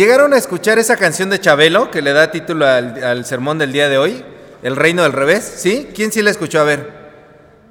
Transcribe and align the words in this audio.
¿Llegaron 0.00 0.32
a 0.32 0.38
escuchar 0.38 0.78
esa 0.78 0.96
canción 0.96 1.28
de 1.28 1.38
Chabelo 1.38 1.90
que 1.90 2.00
le 2.00 2.14
da 2.14 2.30
título 2.30 2.66
al, 2.66 3.04
al 3.04 3.26
sermón 3.26 3.58
del 3.58 3.70
día 3.70 3.90
de 3.90 3.98
hoy? 3.98 4.24
El 4.62 4.74
reino 4.74 5.02
del 5.02 5.12
revés, 5.12 5.44
¿sí? 5.44 5.90
¿Quién 5.94 6.10
sí 6.10 6.22
la 6.22 6.30
escuchó? 6.30 6.58
A 6.58 6.64
ver. 6.64 6.90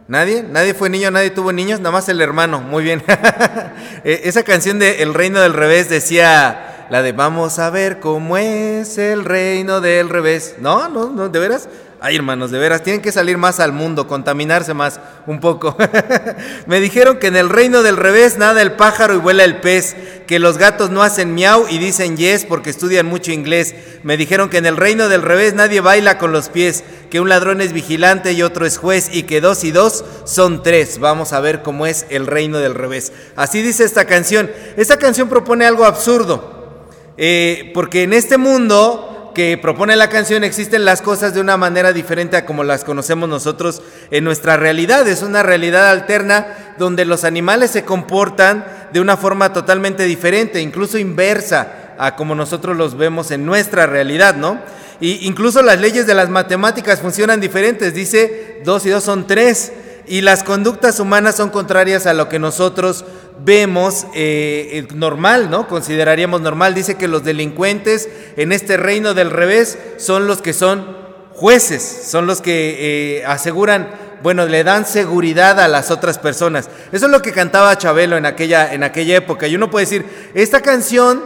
¿Nadie? 0.07 0.43
¿Nadie 0.43 0.75
fue 0.75 0.91
niño? 0.91 1.09
¿Nadie 1.09 1.31
tuvo 1.31 1.51
niños? 1.51 1.79
Nada 1.79 1.89
más 1.89 2.07
el 2.07 2.21
hermano. 2.21 2.61
Muy 2.61 2.83
bien. 2.83 3.01
Eh, 4.03 4.21
esa 4.25 4.43
canción 4.43 4.77
de 4.77 5.01
El 5.01 5.15
reino 5.15 5.41
del 5.41 5.53
revés 5.53 5.89
decía 5.89 6.85
la 6.91 7.01
de 7.01 7.11
vamos 7.13 7.57
a 7.59 7.69
ver 7.71 7.99
cómo 7.99 8.37
es 8.37 8.99
el 8.99 9.25
reino 9.25 9.81
del 9.81 10.07
revés. 10.07 10.57
No, 10.59 10.87
no, 10.87 11.09
no, 11.09 11.29
de 11.29 11.39
veras. 11.39 11.67
Ay, 12.01 12.15
hermanos, 12.15 12.49
de 12.49 12.59
veras, 12.59 12.81
tienen 12.81 13.01
que 13.01 13.11
salir 13.11 13.37
más 13.37 13.59
al 13.59 13.73
mundo, 13.73 14.07
contaminarse 14.07 14.73
más 14.73 15.01
un 15.27 15.41
poco. 15.41 15.75
Me 16.65 16.79
dijeron 16.79 17.19
que 17.19 17.27
en 17.27 17.35
el 17.35 17.49
reino 17.49 17.83
del 17.83 17.97
revés 17.97 18.37
nada 18.37 18.61
el 18.61 18.73
pájaro 18.73 19.15
y 19.15 19.17
vuela 19.17 19.43
el 19.43 19.57
pez, 19.59 19.97
que 20.25 20.39
los 20.39 20.57
gatos 20.57 20.91
no 20.91 21.03
hacen 21.03 21.33
miau 21.33 21.67
y 21.67 21.77
dicen 21.77 22.15
yes 22.15 22.45
porque 22.45 22.69
estudian 22.69 23.05
mucho 23.05 23.33
inglés. 23.33 23.75
Me 24.03 24.15
dijeron 24.15 24.49
que 24.49 24.59
en 24.59 24.65
el 24.65 24.77
reino 24.77 25.09
del 25.09 25.21
revés 25.21 25.55
nadie 25.55 25.81
baila 25.81 26.17
con 26.17 26.31
los 26.31 26.47
pies, 26.47 26.85
que 27.09 27.19
un 27.19 27.27
ladrón 27.27 27.59
es 27.59 27.73
vigilante 27.73 28.31
y 28.31 28.43
otro 28.43 28.65
es 28.65 28.77
juez 28.77 29.09
y 29.11 29.23
que 29.23 29.41
dos 29.41 29.65
y 29.65 29.71
dos 29.71 30.05
son 30.23 30.63
tres. 30.63 30.99
Vamos 30.99 31.33
a 31.33 31.41
ver 31.41 31.63
cómo 31.63 31.85
es 31.85 32.05
el 32.09 32.27
reino 32.27 32.59
del 32.59 32.75
revés. 32.75 33.11
Así 33.35 33.61
dice 33.61 33.83
esta 33.83 34.05
canción. 34.05 34.49
Esta 34.77 34.95
canción 34.95 35.27
propone 35.27 35.65
algo 35.65 35.83
absurdo, 35.83 36.79
eh, 37.17 37.71
porque 37.73 38.03
en 38.03 38.13
este 38.13 38.37
mundo 38.37 39.08
que 39.33 39.57
propone 39.57 39.95
la 39.95 40.09
canción 40.09 40.43
existen 40.43 40.85
las 40.85 41.01
cosas 41.01 41.33
de 41.33 41.41
una 41.41 41.57
manera 41.57 41.93
diferente 41.93 42.37
a 42.37 42.45
como 42.45 42.63
las 42.63 42.83
conocemos 42.83 43.29
nosotros 43.29 43.81
en 44.11 44.23
nuestra 44.23 44.57
realidad. 44.57 45.07
Es 45.07 45.21
una 45.21 45.43
realidad 45.43 45.89
alterna 45.89 46.75
donde 46.77 47.05
los 47.05 47.23
animales 47.23 47.71
se 47.71 47.85
comportan 47.85 48.65
de 48.93 48.99
una 48.99 49.17
forma 49.17 49.53
totalmente 49.53 50.03
diferente, 50.05 50.61
incluso 50.61 50.97
inversa 50.97 51.95
a 51.97 52.15
como 52.15 52.35
nosotros 52.35 52.77
los 52.77 52.97
vemos 52.97 53.31
en 53.31 53.45
nuestra 53.45 53.85
realidad, 53.85 54.35
¿no? 54.35 54.59
Y 55.01 55.27
incluso 55.27 55.61
las 55.61 55.79
leyes 55.79 56.07
de 56.07 56.13
las 56.13 56.29
matemáticas 56.29 56.99
funcionan 56.99 57.39
diferentes. 57.39 57.93
Dice 57.93 58.61
dos 58.65 58.85
y 58.85 58.89
dos 58.89 59.03
son 59.03 59.27
tres. 59.27 59.71
Y 60.07 60.21
las 60.21 60.43
conductas 60.43 60.99
humanas 60.99 61.35
son 61.35 61.51
contrarias 61.51 62.07
a 62.07 62.13
lo 62.13 62.29
que 62.29 62.39
nosotros 62.39 63.05
vemos 63.43 64.07
eh, 64.13 64.87
normal, 64.93 65.49
¿no? 65.49 65.67
Consideraríamos 65.67 66.41
normal. 66.41 66.73
Dice 66.73 66.95
que 66.95 67.07
los 67.07 67.23
delincuentes 67.23 68.09
en 68.37 68.51
este 68.51 68.77
reino 68.77 69.13
del 69.13 69.31
revés 69.31 69.77
son 69.97 70.27
los 70.27 70.41
que 70.41 70.53
son 70.53 70.97
jueces, 71.33 72.07
son 72.09 72.27
los 72.27 72.41
que 72.41 73.19
eh, 73.19 73.25
aseguran, 73.25 73.89
bueno, 74.21 74.45
le 74.45 74.63
dan 74.65 74.85
seguridad 74.85 75.59
a 75.59 75.69
las 75.69 75.89
otras 75.89 76.19
personas. 76.19 76.69
Eso 76.91 77.05
es 77.05 77.11
lo 77.11 77.21
que 77.21 77.31
cantaba 77.31 77.77
Chabelo 77.77 78.17
en 78.17 78.25
aquella, 78.25 78.73
en 78.73 78.83
aquella 78.83 79.15
época. 79.15 79.47
Y 79.47 79.55
uno 79.55 79.71
puede 79.71 79.85
decir, 79.85 80.05
esta 80.33 80.61
canción 80.61 81.23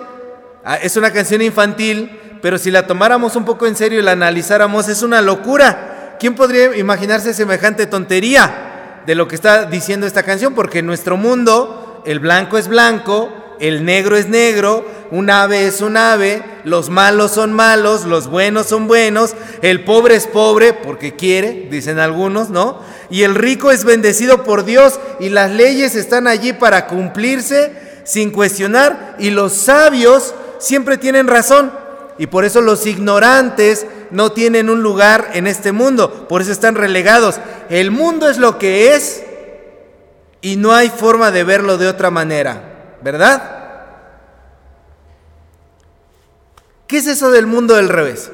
ah, 0.64 0.76
es 0.76 0.96
una 0.98 1.12
canción 1.12 1.42
infantil, 1.42 2.20
pero 2.44 2.60
si 2.60 2.70
la 2.70 2.86
tomáramos 2.86 3.36
un 3.36 3.46
poco 3.46 3.66
en 3.66 3.76
serio 3.76 4.00
y 4.00 4.04
la 4.04 4.12
analizáramos, 4.12 4.88
es 4.88 5.02
una 5.02 5.22
locura. 5.22 6.16
¿Quién 6.20 6.36
podría 6.36 6.78
imaginarse 6.78 7.34
semejante 7.34 7.88
tontería 7.88 9.02
de 9.06 9.16
lo 9.16 9.28
que 9.28 9.36
está 9.36 9.66
diciendo 9.66 10.06
esta 10.06 10.22
canción? 10.22 10.54
Porque 10.54 10.80
en 10.80 10.86
nuestro 10.86 11.18
mundo 11.18 11.83
el 12.06 12.20
blanco 12.20 12.58
es 12.58 12.68
blanco, 12.68 13.30
el 13.60 13.86
negro 13.86 14.18
es 14.18 14.28
negro, 14.28 14.86
un 15.12 15.30
ave 15.30 15.68
es 15.68 15.82
un 15.82 15.96
ave, 15.96 16.44
los 16.64 16.90
malos 16.90 17.32
son 17.32 17.54
malos, 17.54 18.06
los 18.06 18.28
buenos 18.28 18.68
son 18.68 18.88
buenos, 18.88 19.36
el 19.62 19.84
pobre 19.84 20.16
es 20.16 20.28
pobre 20.28 20.74
porque 20.74 21.16
quiere, 21.16 21.68
dicen 21.70 22.00
algunos, 22.00 22.50
¿no? 22.50 22.80
Y 23.10 23.24
el 23.24 23.36
rico 23.36 23.72
es 23.72 23.86
bendecido 23.86 24.44
por 24.44 24.66
Dios 24.66 25.00
y 25.20 25.30
las 25.30 25.52
leyes 25.52 25.96
están 25.96 26.28
allí 26.28 26.54
para 26.54 26.88
cumplirse 26.88 27.74
sin 28.04 28.32
cuestionar 28.32 29.16
y 29.20 29.30
los 29.30 29.54
sabios 29.54 30.34
siempre 30.60 30.98
tienen 30.98 31.28
razón. 31.28 31.72
Y 32.18 32.28
por 32.28 32.46
eso 32.46 32.62
los 32.62 32.86
ignorantes 32.86 33.88
no 34.12 34.32
tienen 34.32 34.70
un 34.70 34.84
lugar 34.84 35.32
en 35.34 35.48
este 35.48 35.72
mundo, 35.72 36.28
por 36.28 36.42
eso 36.42 36.52
están 36.52 36.76
relegados. 36.76 37.40
El 37.70 37.92
mundo 37.92 38.30
es 38.30 38.38
lo 38.38 38.60
que 38.60 38.96
es 38.96 39.24
y 40.44 40.58
no 40.58 40.74
hay 40.74 40.90
forma 40.90 41.32
de 41.32 41.46
verlo 41.46 41.78
de 41.78 41.88
otra 41.88 42.12
manera, 42.12 42.98
¿verdad? 43.02 43.42
¿Qué 46.86 46.98
es 46.98 47.08
eso 47.08 47.32
del 47.32 47.48
mundo 47.48 47.76
del 47.76 47.88
revés? 47.88 48.30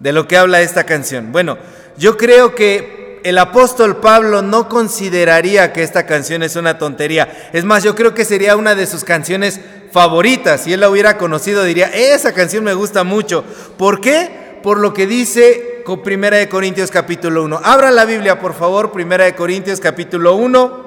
De 0.00 0.12
lo 0.12 0.26
que 0.26 0.38
habla 0.38 0.62
esta 0.62 0.84
canción. 0.84 1.32
Bueno, 1.32 1.58
yo 1.98 2.16
creo 2.16 2.54
que 2.54 3.20
el 3.22 3.36
apóstol 3.36 3.98
Pablo 3.98 4.40
no 4.40 4.70
consideraría 4.70 5.74
que 5.74 5.82
esta 5.82 6.06
canción 6.06 6.42
es 6.42 6.56
una 6.56 6.78
tontería. 6.78 7.50
Es 7.52 7.64
más, 7.64 7.84
yo 7.84 7.94
creo 7.94 8.14
que 8.14 8.24
sería 8.24 8.56
una 8.56 8.74
de 8.74 8.86
sus 8.86 9.04
canciones 9.04 9.60
favoritas. 9.92 10.62
Si 10.62 10.72
él 10.72 10.80
la 10.80 10.88
hubiera 10.88 11.18
conocido, 11.18 11.64
diría, 11.64 11.88
esa 11.88 12.32
canción 12.32 12.64
me 12.64 12.72
gusta 12.72 13.04
mucho. 13.04 13.44
¿Por 13.76 14.00
qué? 14.00 14.58
Por 14.62 14.78
lo 14.78 14.94
que 14.94 15.06
dice 15.06 15.84
Primera 16.02 16.38
de 16.38 16.48
Corintios 16.48 16.90
capítulo 16.90 17.44
1. 17.44 17.60
Abra 17.62 17.90
la 17.90 18.06
Biblia, 18.06 18.40
por 18.40 18.54
favor, 18.54 18.90
Primera 18.90 19.26
de 19.26 19.34
Corintios 19.34 19.80
capítulo 19.80 20.34
1. 20.34 20.85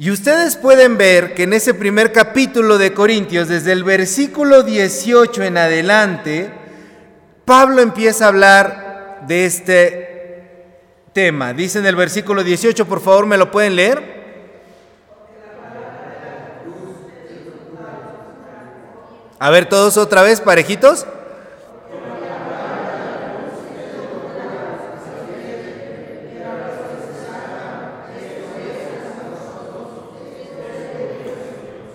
Y 0.00 0.12
ustedes 0.12 0.56
pueden 0.56 0.96
ver 0.96 1.34
que 1.34 1.42
en 1.42 1.52
ese 1.52 1.74
primer 1.74 2.12
capítulo 2.12 2.78
de 2.78 2.94
Corintios, 2.94 3.48
desde 3.48 3.72
el 3.72 3.82
versículo 3.82 4.62
18 4.62 5.42
en 5.42 5.56
adelante, 5.56 6.52
Pablo 7.44 7.82
empieza 7.82 8.24
a 8.24 8.28
hablar 8.28 9.24
de 9.26 9.44
este 9.44 10.54
tema. 11.12 11.52
Dice 11.52 11.80
en 11.80 11.86
el 11.86 11.96
versículo 11.96 12.44
18, 12.44 12.86
por 12.86 13.00
favor, 13.00 13.26
¿me 13.26 13.36
lo 13.36 13.50
pueden 13.50 13.74
leer? 13.74 14.18
A 19.40 19.50
ver, 19.50 19.68
todos 19.68 19.96
otra 19.96 20.22
vez, 20.22 20.40
parejitos. 20.40 21.06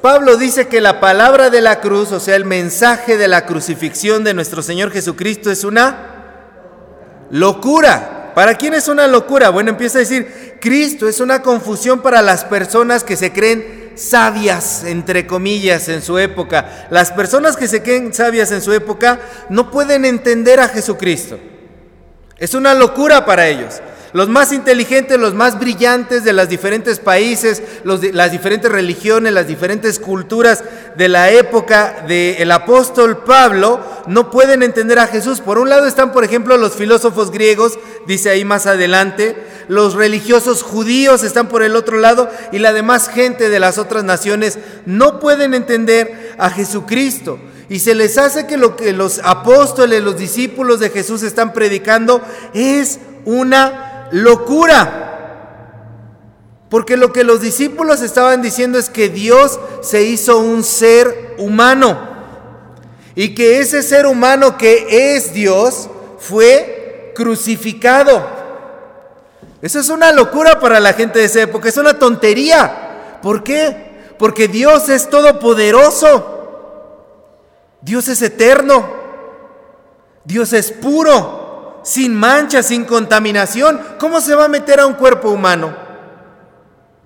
Pablo 0.03 0.35
dice 0.35 0.67
que 0.67 0.81
la 0.81 0.99
palabra 0.99 1.49
de 1.49 1.61
la 1.61 1.79
cruz, 1.79 2.11
o 2.11 2.19
sea, 2.19 2.35
el 2.35 2.43
mensaje 2.43 3.15
de 3.15 3.29
la 3.29 3.45
crucifixión 3.45 4.25
de 4.25 4.33
nuestro 4.33 4.61
Señor 4.61 4.91
Jesucristo 4.91 5.49
es 5.49 5.63
una 5.63 7.27
locura. 7.31 8.33
¿Para 8.35 8.55
quién 8.55 8.73
es 8.73 8.89
una 8.89 9.07
locura? 9.07 9.47
Bueno, 9.47 9.69
empieza 9.69 9.99
a 9.99 10.01
decir, 10.01 10.57
Cristo 10.59 11.07
es 11.07 11.21
una 11.21 11.41
confusión 11.41 12.01
para 12.01 12.21
las 12.21 12.43
personas 12.43 13.05
que 13.05 13.15
se 13.15 13.31
creen 13.31 13.93
sabias, 13.95 14.83
entre 14.83 15.25
comillas, 15.25 15.87
en 15.87 16.01
su 16.01 16.17
época. 16.17 16.85
Las 16.89 17.13
personas 17.13 17.55
que 17.55 17.69
se 17.69 17.81
creen 17.81 18.13
sabias 18.13 18.51
en 18.51 18.61
su 18.61 18.73
época 18.73 19.21
no 19.47 19.71
pueden 19.71 20.03
entender 20.03 20.59
a 20.59 20.67
Jesucristo. 20.67 21.39
Es 22.37 22.53
una 22.53 22.73
locura 22.73 23.25
para 23.25 23.47
ellos 23.47 23.81
los 24.13 24.29
más 24.29 24.53
inteligentes, 24.53 25.19
los 25.19 25.33
más 25.33 25.59
brillantes 25.59 26.23
de 26.23 26.33
los 26.33 26.47
diferentes 26.47 26.99
países, 26.99 27.63
las 27.83 28.31
diferentes 28.31 28.71
religiones, 28.71 29.33
las 29.33 29.47
diferentes 29.47 29.99
culturas 29.99 30.63
de 30.95 31.09
la 31.09 31.31
época 31.31 32.05
del 32.07 32.51
apóstol 32.51 33.23
Pablo, 33.23 33.79
no 34.05 34.29
pueden 34.29 34.61
entender 34.61 34.99
a 34.99 35.07
Jesús. 35.07 35.41
Por 35.41 35.57
un 35.57 35.69
lado 35.69 35.87
están, 35.87 36.11
por 36.11 36.23
ejemplo, 36.23 36.57
los 36.57 36.73
filósofos 36.73 37.31
griegos, 37.31 37.79
dice 38.05 38.29
ahí 38.29 38.45
más 38.45 38.67
adelante, 38.67 39.35
los 39.67 39.95
religiosos 39.95 40.61
judíos 40.61 41.23
están 41.23 41.47
por 41.47 41.63
el 41.63 41.75
otro 41.75 41.97
lado 41.97 42.29
y 42.51 42.59
la 42.59 42.73
demás 42.73 43.09
gente 43.09 43.49
de 43.49 43.59
las 43.59 43.77
otras 43.79 44.03
naciones 44.03 44.59
no 44.85 45.19
pueden 45.19 45.55
entender 45.55 46.35
a 46.37 46.51
Jesucristo. 46.51 47.39
Y 47.69 47.79
se 47.79 47.95
les 47.95 48.17
hace 48.19 48.45
que 48.45 48.57
lo 48.57 48.75
que 48.75 48.93
los 48.93 49.19
apóstoles, 49.23 50.03
los 50.03 50.17
discípulos 50.17 50.79
de 50.79 50.91
Jesús 50.91 51.23
están 51.23 51.53
predicando 51.53 52.21
es 52.53 52.99
una 53.25 53.92
locura. 54.13 54.99
Porque 56.69 56.97
lo 56.97 57.11
que 57.11 57.23
los 57.23 57.41
discípulos 57.41 58.01
estaban 58.01 58.41
diciendo 58.41 58.79
es 58.79 58.89
que 58.89 59.09
Dios 59.09 59.59
se 59.81 60.03
hizo 60.03 60.39
un 60.39 60.63
ser 60.63 61.35
humano. 61.37 62.13
Y 63.15 63.35
que 63.35 63.59
ese 63.59 63.83
ser 63.83 64.07
humano 64.07 64.57
que 64.57 65.15
es 65.15 65.33
Dios 65.33 65.89
fue 66.17 67.11
crucificado. 67.15 68.25
Eso 69.61 69.79
es 69.79 69.89
una 69.89 70.11
locura 70.11 70.59
para 70.59 70.79
la 70.79 70.93
gente 70.93 71.19
de 71.19 71.25
esa 71.25 71.41
época, 71.41 71.69
es 71.69 71.77
una 71.77 71.99
tontería. 71.99 73.19
¿Por 73.21 73.43
qué? 73.43 74.13
Porque 74.17 74.47
Dios 74.47 74.89
es 74.89 75.09
todopoderoso. 75.09 76.29
Dios 77.81 78.07
es 78.07 78.21
eterno. 78.21 78.85
Dios 80.25 80.53
es 80.53 80.71
puro 80.71 81.42
sin 81.83 82.15
mancha, 82.15 82.63
sin 82.63 82.85
contaminación, 82.85 83.79
¿cómo 83.99 84.21
se 84.21 84.35
va 84.35 84.45
a 84.45 84.49
meter 84.49 84.79
a 84.79 84.87
un 84.87 84.93
cuerpo 84.93 85.29
humano? 85.29 85.75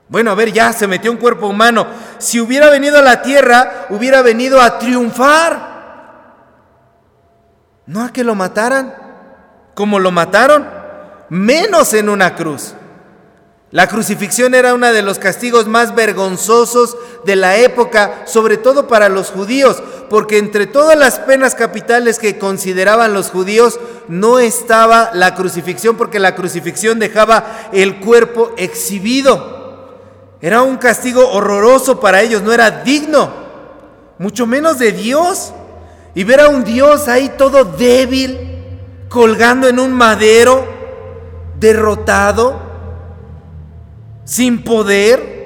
Bueno, 0.10 0.32
a 0.32 0.36
ver, 0.36 0.54
ya 0.54 0.72
se 0.72 0.88
metió 0.88 1.12
un 1.12 1.18
cuerpo 1.18 1.48
humano. 1.48 1.86
Si 2.18 2.40
hubiera 2.40 2.70
venido 2.70 2.98
a 2.98 3.02
la 3.02 3.22
tierra, 3.22 3.88
hubiera 3.90 4.22
venido 4.22 4.62
a 4.62 4.80
triunfar. 4.80 5.68
No 7.88 8.04
a 8.04 8.14
que 8.14 8.24
lo 8.24 8.36
mataran, 8.36 8.96
como 9.74 10.00
lo 10.00 10.12
mataron, 10.12 10.68
menos 11.30 11.94
en 11.94 12.10
una 12.10 12.36
cruz. 12.36 12.74
La 13.72 13.88
crucifixión 13.88 14.56
era 14.56 14.74
uno 14.74 14.94
de 14.94 15.02
los 15.02 15.20
castigos 15.20 15.68
más 15.68 15.94
vergonzosos 15.94 16.96
de 17.26 17.36
la 17.36 17.58
época, 17.58 18.24
sobre 18.26 18.56
todo 18.56 18.88
para 18.88 19.10
los 19.10 19.30
judíos, 19.30 19.84
porque 20.10 20.38
entre 20.38 20.68
todas 20.68 20.98
las 20.98 21.20
penas 21.20 21.54
capitales 21.54 22.18
que 22.18 22.40
consideraban 22.40 23.14
los 23.14 23.30
judíos 23.30 23.78
no 24.08 24.40
estaba 24.40 25.12
la 25.14 25.36
crucifixión, 25.36 25.98
porque 25.98 26.18
la 26.18 26.34
crucifixión 26.34 26.98
dejaba 26.98 27.46
el 27.74 28.00
cuerpo 28.00 28.54
exhibido. 28.56 29.58
Era 30.40 30.62
un 30.62 30.78
castigo 30.78 31.30
horroroso 31.30 32.00
para 32.00 32.22
ellos, 32.22 32.42
no 32.42 32.54
era 32.54 32.72
digno, 32.72 33.30
mucho 34.18 34.48
menos 34.48 34.80
de 34.80 34.94
Dios. 34.94 35.52
Y 36.16 36.24
ver 36.24 36.40
a 36.40 36.48
un 36.48 36.64
Dios 36.64 37.10
ahí 37.10 37.34
todo 37.38 37.66
débil, 37.66 38.40
colgando 39.10 39.68
en 39.68 39.78
un 39.78 39.92
madero, 39.92 40.66
derrotado 41.60 42.67
sin 44.28 44.64
poder. 44.64 45.38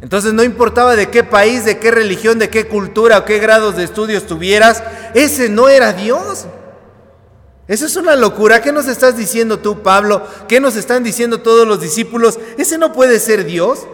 Entonces 0.00 0.32
no 0.32 0.42
importaba 0.42 0.96
de 0.96 1.10
qué 1.10 1.24
país, 1.24 1.66
de 1.66 1.78
qué 1.78 1.90
religión, 1.90 2.38
de 2.38 2.48
qué 2.48 2.66
cultura 2.66 3.18
o 3.18 3.24
qué 3.26 3.38
grados 3.38 3.76
de 3.76 3.84
estudios 3.84 4.26
tuvieras, 4.26 4.82
ese 5.12 5.50
no 5.50 5.68
era 5.68 5.92
Dios. 5.92 6.46
Eso 7.68 7.84
es 7.84 7.96
una 7.96 8.16
locura. 8.16 8.62
¿Qué 8.62 8.72
nos 8.72 8.88
estás 8.88 9.16
diciendo 9.16 9.58
tú, 9.58 9.82
Pablo? 9.82 10.26
¿Qué 10.48 10.58
nos 10.58 10.76
están 10.76 11.04
diciendo 11.04 11.40
todos 11.40 11.68
los 11.68 11.80
discípulos? 11.80 12.38
Ese 12.56 12.78
no 12.78 12.92
puede 12.92 13.20
ser 13.20 13.44
Dios. 13.44 13.86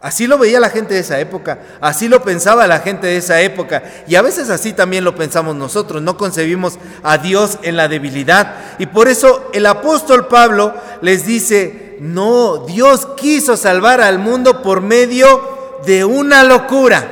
Así 0.00 0.26
lo 0.26 0.36
veía 0.36 0.58
la 0.58 0.70
gente 0.70 0.94
de 0.94 1.00
esa 1.00 1.20
época, 1.20 1.60
así 1.80 2.08
lo 2.08 2.24
pensaba 2.24 2.66
la 2.66 2.80
gente 2.80 3.06
de 3.06 3.18
esa 3.18 3.40
época 3.40 3.84
y 4.08 4.16
a 4.16 4.22
veces 4.22 4.50
así 4.50 4.72
también 4.72 5.04
lo 5.04 5.14
pensamos 5.14 5.54
nosotros, 5.54 6.02
no 6.02 6.16
concebimos 6.16 6.76
a 7.04 7.18
Dios 7.18 7.60
en 7.62 7.76
la 7.76 7.86
debilidad. 7.86 8.56
Y 8.80 8.86
por 8.86 9.06
eso 9.06 9.48
el 9.52 9.64
apóstol 9.64 10.26
Pablo 10.26 10.74
les 11.02 11.24
dice, 11.24 11.81
no, 12.02 12.66
Dios 12.66 13.06
quiso 13.16 13.56
salvar 13.56 14.00
al 14.00 14.18
mundo 14.18 14.60
por 14.60 14.80
medio 14.80 15.78
de 15.86 16.04
una 16.04 16.42
locura, 16.42 17.06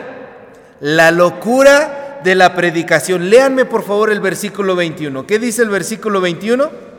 la 0.80 1.12
locura 1.12 2.18
de 2.24 2.34
la 2.34 2.56
predicación. 2.56 3.30
Léanme 3.30 3.66
por 3.66 3.84
favor 3.84 4.10
el 4.10 4.18
versículo 4.18 4.74
21. 4.74 5.28
¿Qué 5.28 5.38
dice 5.38 5.62
el 5.62 5.68
versículo 5.68 6.20
21? 6.20 6.90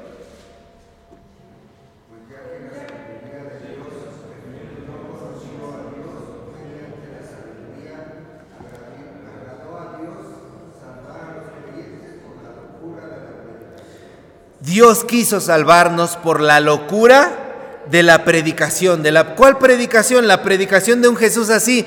Dios 14.62 15.04
quiso 15.04 15.42
salvarnos 15.42 16.16
por 16.16 16.40
la 16.40 16.62
locura 16.62 17.41
de 17.92 18.04
la 18.04 18.24
predicación. 18.24 19.04
¿De 19.04 19.12
la 19.12 19.36
cuál 19.36 19.58
predicación? 19.58 20.28
La 20.28 20.42
predicación 20.42 21.02
de 21.02 21.10
un 21.10 21.18
Jesús 21.18 21.50
así. 21.50 21.86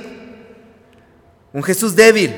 Un 1.52 1.62
Jesús 1.62 1.94
débil, 1.94 2.34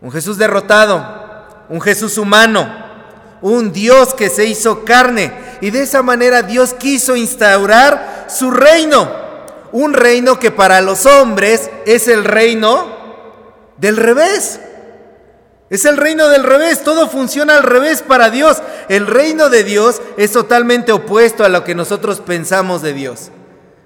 un 0.00 0.10
Jesús 0.10 0.36
derrotado, 0.36 1.46
un 1.68 1.80
Jesús 1.80 2.18
humano, 2.18 2.68
un 3.40 3.72
Dios 3.72 4.14
que 4.14 4.28
se 4.28 4.46
hizo 4.46 4.84
carne. 4.84 5.32
Y 5.60 5.70
de 5.70 5.82
esa 5.82 6.02
manera 6.02 6.42
Dios 6.42 6.74
quiso 6.74 7.16
instaurar 7.16 8.26
su 8.28 8.50
reino. 8.50 9.08
Un 9.72 9.94
reino 9.94 10.40
que 10.40 10.50
para 10.50 10.80
los 10.80 11.06
hombres 11.06 11.70
es 11.86 12.08
el 12.08 12.24
reino 12.24 12.88
del 13.76 13.96
revés. 13.96 14.60
Es 15.70 15.84
el 15.84 15.96
reino 15.96 16.28
del 16.28 16.42
revés, 16.42 16.82
todo 16.82 17.08
funciona 17.08 17.56
al 17.56 17.62
revés 17.62 18.02
para 18.02 18.28
Dios. 18.28 18.60
El 18.88 19.06
reino 19.06 19.48
de 19.48 19.62
Dios 19.62 20.02
es 20.16 20.32
totalmente 20.32 20.90
opuesto 20.90 21.44
a 21.44 21.48
lo 21.48 21.62
que 21.62 21.76
nosotros 21.76 22.20
pensamos 22.20 22.82
de 22.82 22.92
Dios. 22.92 23.30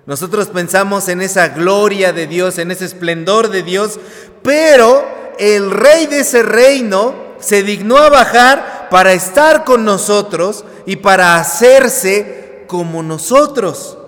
Nosotros 0.07 0.49
pensamos 0.49 1.09
en 1.09 1.21
esa 1.21 1.49
gloria 1.49 2.15
de 2.15 2.27
Dios, 2.27 2.59
en 2.59 2.71
ese 2.71 2.87
esplendor 2.87 3.51
de 3.51 3.63
Dios, 3.63 4.01
pero 4.43 5.07
el 5.39 5.71
rey 5.71 6.07
de 6.07 6.21
ese 6.21 6.43
reino 6.43 7.15
se 7.39 7.63
dignó 7.63 7.99
a 7.99 8.09
bajar 8.09 8.89
para 8.91 9.13
estar 9.13 9.65
con 9.65 9.85
nosotros 9.85 10.65
y 10.87 10.97
para 10.97 11.37
hacerse 11.37 12.65
como 12.67 13.03
nosotros. 13.03 13.99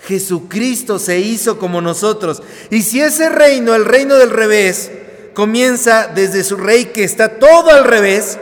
Jesucristo 0.00 0.98
se 0.98 1.18
hizo 1.18 1.58
como 1.58 1.80
nosotros. 1.80 2.42
Y 2.70 2.82
si 2.82 3.00
ese 3.00 3.30
reino, 3.30 3.74
el 3.74 3.86
reino 3.86 4.16
del 4.16 4.30
revés, 4.30 4.90
comienza 5.36 6.10
desde 6.14 6.42
su 6.42 6.56
rey 6.56 6.86
que 6.86 7.04
está 7.04 7.38
todo 7.38 7.68
al 7.70 7.84
revés 7.84 8.38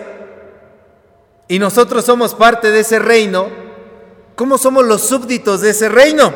y 1.49 1.59
nosotros 1.59 2.05
somos 2.05 2.37
parte 2.37 2.71
de 2.71 2.81
ese 2.81 3.01
reino, 3.01 3.49
¿cómo 4.37 4.59
somos 4.59 4.85
los 4.85 5.03
súbditos 5.03 5.61
de 5.61 5.71
ese 5.71 5.89
reino? 5.89 6.33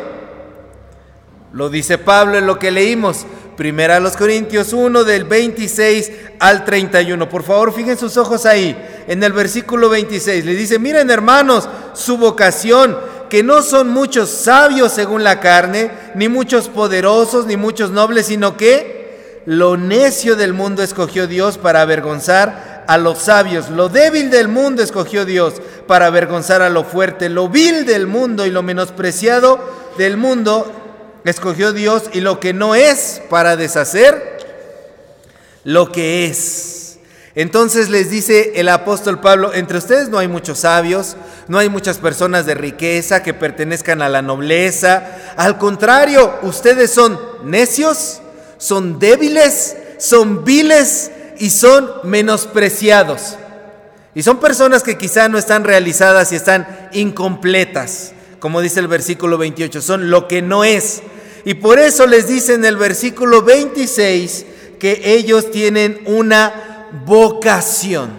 Lo 1.52 1.70
dice 1.70 1.96
Pablo 1.96 2.38
en 2.38 2.48
lo 2.48 2.58
que 2.58 2.72
leímos, 2.72 3.24
primera 3.56 3.96
a 3.96 4.00
los 4.00 4.16
Corintios 4.16 4.72
1 4.72 5.04
del 5.04 5.26
26 5.26 6.10
al 6.40 6.64
31. 6.64 7.28
Por 7.28 7.44
favor, 7.44 7.72
fijen 7.72 7.96
sus 7.96 8.16
ojos 8.16 8.44
ahí, 8.44 8.76
en 9.06 9.22
el 9.22 9.32
versículo 9.32 9.88
26. 9.88 10.44
Le 10.44 10.56
dice, 10.56 10.80
miren 10.80 11.08
hermanos, 11.08 11.68
su 11.92 12.18
vocación, 12.18 12.98
que 13.30 13.44
no 13.44 13.62
son 13.62 13.90
muchos 13.90 14.28
sabios 14.28 14.92
según 14.92 15.22
la 15.22 15.38
carne, 15.38 15.92
ni 16.16 16.28
muchos 16.28 16.68
poderosos, 16.68 17.46
ni 17.46 17.56
muchos 17.56 17.92
nobles, 17.92 18.26
sino 18.26 18.56
que 18.56 18.97
lo 19.48 19.78
necio 19.78 20.36
del 20.36 20.52
mundo 20.52 20.82
escogió 20.82 21.26
Dios 21.26 21.56
para 21.56 21.80
avergonzar 21.80 22.84
a 22.86 22.98
los 22.98 23.18
sabios. 23.18 23.70
Lo 23.70 23.88
débil 23.88 24.28
del 24.28 24.46
mundo 24.46 24.82
escogió 24.82 25.24
Dios 25.24 25.54
para 25.86 26.04
avergonzar 26.04 26.60
a 26.60 26.68
lo 26.68 26.84
fuerte. 26.84 27.30
Lo 27.30 27.48
vil 27.48 27.86
del 27.86 28.06
mundo 28.06 28.44
y 28.44 28.50
lo 28.50 28.62
menospreciado 28.62 29.58
del 29.96 30.18
mundo 30.18 30.70
escogió 31.24 31.72
Dios 31.72 32.10
y 32.12 32.20
lo 32.20 32.40
que 32.40 32.52
no 32.52 32.74
es 32.74 33.22
para 33.30 33.56
deshacer 33.56 34.36
lo 35.64 35.92
que 35.92 36.26
es. 36.26 36.98
Entonces 37.34 37.88
les 37.88 38.10
dice 38.10 38.52
el 38.56 38.68
apóstol 38.68 39.18
Pablo, 39.18 39.54
entre 39.54 39.78
ustedes 39.78 40.10
no 40.10 40.18
hay 40.18 40.28
muchos 40.28 40.58
sabios, 40.58 41.16
no 41.46 41.56
hay 41.56 41.70
muchas 41.70 41.96
personas 41.96 42.44
de 42.44 42.54
riqueza 42.54 43.22
que 43.22 43.32
pertenezcan 43.32 44.02
a 44.02 44.10
la 44.10 44.20
nobleza. 44.20 45.06
Al 45.38 45.56
contrario, 45.56 46.34
ustedes 46.42 46.90
son 46.90 47.18
necios 47.44 48.20
son 48.58 48.98
débiles, 48.98 49.76
son 49.98 50.44
viles 50.44 51.10
y 51.38 51.50
son 51.50 51.88
menospreciados. 52.04 53.36
Y 54.14 54.22
son 54.22 54.40
personas 54.40 54.82
que 54.82 54.98
quizá 54.98 55.28
no 55.28 55.38
están 55.38 55.64
realizadas 55.64 56.32
y 56.32 56.36
están 56.36 56.88
incompletas, 56.92 58.12
como 58.40 58.60
dice 58.60 58.80
el 58.80 58.88
versículo 58.88 59.38
28, 59.38 59.80
son 59.80 60.10
lo 60.10 60.28
que 60.28 60.42
no 60.42 60.64
es. 60.64 61.02
Y 61.44 61.54
por 61.54 61.78
eso 61.78 62.06
les 62.06 62.26
dice 62.28 62.54
en 62.54 62.64
el 62.64 62.76
versículo 62.76 63.42
26 63.42 64.46
que 64.78 65.14
ellos 65.14 65.50
tienen 65.50 66.00
una 66.06 66.86
vocación. 67.06 68.10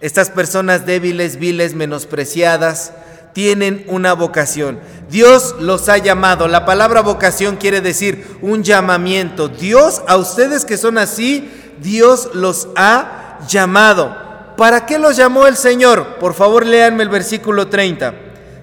Estas 0.00 0.30
personas 0.30 0.86
débiles, 0.86 1.38
viles, 1.38 1.74
menospreciadas, 1.74 2.92
tienen 3.34 3.84
una 3.88 4.14
vocación. 4.14 4.80
Dios 5.10 5.56
los 5.60 5.90
ha 5.90 5.98
llamado. 5.98 6.48
La 6.48 6.64
palabra 6.64 7.02
vocación 7.02 7.56
quiere 7.56 7.82
decir 7.82 8.38
un 8.40 8.62
llamamiento. 8.62 9.48
Dios, 9.48 10.02
a 10.08 10.16
ustedes 10.16 10.64
que 10.64 10.78
son 10.78 10.96
así, 10.96 11.50
Dios 11.82 12.30
los 12.32 12.68
ha 12.76 13.40
llamado. 13.46 14.16
¿Para 14.56 14.86
qué 14.86 14.98
los 14.98 15.16
llamó 15.16 15.46
el 15.46 15.56
Señor? 15.56 16.16
Por 16.18 16.32
favor, 16.32 16.64
léanme 16.64 17.02
el 17.02 17.08
versículo 17.10 17.66
30. 17.68 18.14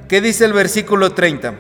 ¿Qué 0.08 0.22
dice 0.22 0.46
el 0.46 0.54
versículo 0.54 1.12
30? 1.12 1.54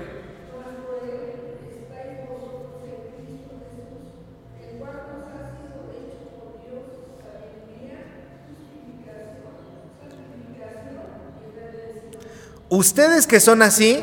Ustedes 12.71 13.27
que 13.27 13.41
son 13.41 13.63
así, 13.63 14.01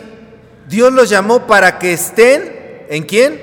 Dios 0.68 0.92
los 0.92 1.08
llamó 1.08 1.46
para 1.46 1.78
que 1.78 1.94
estén 1.94 2.84
en 2.90 3.04
quién? 3.04 3.40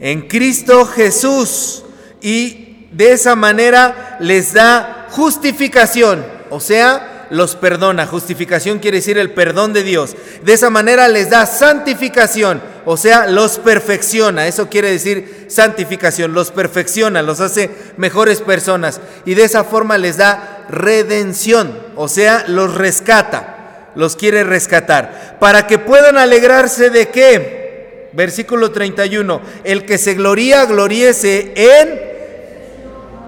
En 0.00 0.28
Cristo 0.28 0.84
Jesús. 0.84 1.82
Y 2.20 2.88
de 2.92 3.12
esa 3.12 3.36
manera 3.36 4.18
les 4.20 4.52
da 4.52 5.06
justificación, 5.12 6.26
o 6.50 6.60
sea, 6.60 7.26
los 7.30 7.56
perdona. 7.56 8.06
Justificación 8.06 8.80
quiere 8.80 8.98
decir 8.98 9.16
el 9.16 9.32
perdón 9.32 9.72
de 9.72 9.82
Dios. 9.82 10.14
De 10.44 10.52
esa 10.52 10.68
manera 10.68 11.08
les 11.08 11.30
da 11.30 11.46
santificación, 11.46 12.60
o 12.84 12.98
sea, 12.98 13.26
los 13.26 13.58
perfecciona. 13.60 14.46
Eso 14.46 14.68
quiere 14.68 14.90
decir 14.90 15.46
santificación, 15.48 16.34
los 16.34 16.50
perfecciona, 16.50 17.22
los 17.22 17.40
hace 17.40 17.70
mejores 17.96 18.42
personas. 18.42 19.00
Y 19.24 19.36
de 19.36 19.44
esa 19.44 19.64
forma 19.64 19.96
les 19.96 20.18
da 20.18 20.66
redención, 20.68 21.78
o 21.96 22.08
sea, 22.08 22.44
los 22.46 22.74
rescata 22.74 23.60
los 23.94 24.16
quiere 24.16 24.44
rescatar, 24.44 25.38
para 25.40 25.66
que 25.66 25.78
puedan 25.78 26.18
alegrarse 26.18 26.90
de 26.90 27.08
qué? 27.08 28.10
Versículo 28.12 28.72
31, 28.72 29.40
el 29.64 29.84
que 29.84 29.98
se 29.98 30.14
gloría, 30.14 30.64
gloríese 30.66 31.52
en 31.56 32.12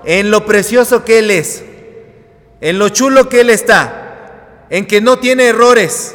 en 0.05 0.31
lo 0.31 0.45
precioso 0.45 1.05
que 1.05 1.19
él 1.19 1.31
es, 1.31 1.63
en 2.61 2.79
lo 2.79 2.89
chulo 2.91 3.29
que 3.29 3.41
él 3.41 3.51
está, 3.51 4.67
en 4.71 4.87
que 4.87 5.01
no 5.01 5.19
tiene 5.19 5.49
errores, 5.49 6.15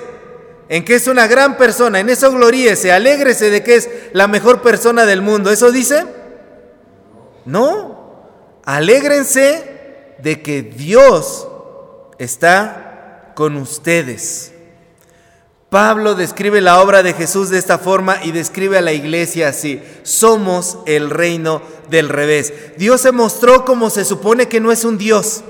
en 0.70 0.86
que 0.86 0.96
es 0.96 1.08
una 1.08 1.28
gran 1.28 1.58
persona, 1.58 2.00
en 2.00 2.10
eso 2.10 2.32
gloríese, 2.32 2.92
alégrese 2.92 3.50
de 3.50 3.64
que 3.64 3.76
es 3.76 3.90
la 4.14 4.28
mejor 4.28 4.62
persona 4.62 5.06
del 5.06 5.22
mundo. 5.22 5.52
¿Eso 5.52 5.72
dice? 5.72 6.06
No, 7.46 8.62
alégrense 8.64 10.16
de 10.20 10.42
que 10.42 10.62
Dios 10.62 11.48
está 12.20 12.89
con 13.40 13.56
ustedes. 13.56 14.52
Pablo 15.70 16.14
describe 16.14 16.60
la 16.60 16.82
obra 16.82 17.04
de 17.04 17.14
Jesús 17.14 17.50
de 17.50 17.58
esta 17.58 17.78
forma 17.78 18.18
y 18.22 18.34
describe 18.34 18.78
a 18.78 18.82
la 18.82 18.92
iglesia 18.92 19.48
así. 19.48 19.82
Somos 20.04 20.80
el 20.86 21.10
reino 21.10 21.62
del 21.90 22.10
revés. 22.10 22.52
Dios 22.76 23.00
se 23.00 23.14
mostró 23.14 23.64
como 23.64 23.90
se 23.90 24.04
supone 24.04 24.50
que 24.50 24.60
no 24.60 24.74
es 24.74 24.84
un 24.84 24.98
Dios. 24.98 25.46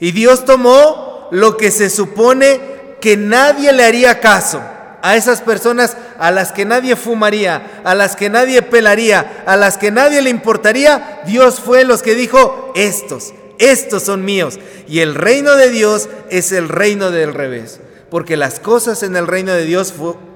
Y 0.00 0.10
Dios 0.10 0.44
tomó 0.44 1.28
lo 1.30 1.56
que 1.56 1.70
se 1.70 1.90
supone 1.90 2.60
que 3.00 3.16
nadie 3.16 3.72
le 3.72 3.84
haría 3.84 4.18
caso. 4.18 4.60
A 5.00 5.14
esas 5.14 5.42
personas 5.42 5.96
a 6.18 6.32
las 6.32 6.50
que 6.50 6.64
nadie 6.64 6.96
fumaría, 6.96 7.82
a 7.84 7.94
las 7.94 8.16
que 8.16 8.28
nadie 8.30 8.62
pelaría, 8.62 9.44
a 9.46 9.56
las 9.56 9.78
que 9.78 9.92
nadie 9.92 10.22
le 10.22 10.30
importaría, 10.30 11.20
Dios 11.24 11.60
fue 11.60 11.84
los 11.84 12.02
que 12.02 12.16
dijo, 12.16 12.72
estos, 12.74 13.32
estos 13.60 14.02
son 14.02 14.24
míos. 14.24 14.58
Y 14.88 14.98
el 14.98 15.14
reino 15.14 15.54
de 15.54 15.70
Dios 15.70 16.08
es 16.30 16.50
el 16.50 16.68
reino 16.68 17.12
del 17.12 17.32
revés 17.32 17.78
porque 18.10 18.36
las 18.36 18.60
cosas 18.60 19.02
en 19.02 19.16
el 19.16 19.26
reino 19.26 19.52
de 19.52 19.64
Dios 19.64 19.94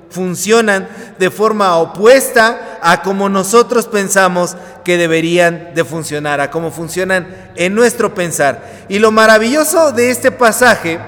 funcionan 0.09 0.89
de 1.19 1.31
forma 1.31 1.77
opuesta 1.77 2.79
a 2.81 3.03
como 3.03 3.29
nosotros 3.29 3.87
pensamos 3.87 4.57
que 4.85 4.97
deberían 4.97 5.73
de 5.75 5.85
funcionar, 5.85 6.41
a 6.41 6.51
cómo 6.51 6.71
funcionan 6.71 7.51
en 7.57 7.75
nuestro 7.75 8.15
pensar. 8.15 8.85
Y 8.89 9.01
lo 9.01 9.11
maravilloso 9.11 9.91
de 9.91 10.11
este 10.11 10.31
pasaje 10.31 11.01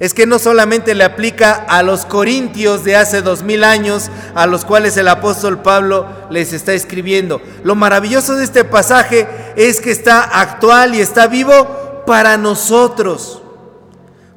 es 0.00 0.12
que 0.12 0.26
no 0.26 0.38
solamente 0.38 0.94
le 0.94 1.04
aplica 1.04 1.52
a 1.52 1.82
los 1.82 2.04
corintios 2.04 2.84
de 2.84 2.96
hace 2.96 3.22
dos 3.22 3.42
mil 3.42 3.64
años, 3.64 4.10
a 4.34 4.46
los 4.46 4.64
cuales 4.64 4.96
el 4.96 5.08
apóstol 5.08 5.62
Pablo 5.62 6.06
les 6.30 6.52
está 6.52 6.72
escribiendo. 6.72 7.40
Lo 7.62 7.74
maravilloso 7.74 8.36
de 8.36 8.44
este 8.44 8.64
pasaje 8.64 9.28
es 9.56 9.80
que 9.80 9.90
está 9.90 10.22
actual 10.22 10.94
y 10.94 11.00
está 11.00 11.26
vivo 11.26 12.02
para 12.06 12.36
nosotros 12.36 13.40